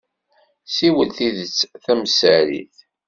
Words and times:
Ssiwel 0.67 1.09
tidet 1.17 1.57
tamsarit. 1.83 2.75